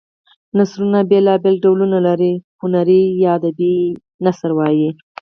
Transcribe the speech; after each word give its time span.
نثرونه 0.57 0.99
بېلا 1.09 1.33
بېل 1.43 1.55
ډولونه 1.63 1.97
لري 2.07 2.33
هنري 2.61 3.01
یا 3.23 3.31
ادبي 3.37 3.73
نثر 4.25 4.49
وايي. 4.57 4.89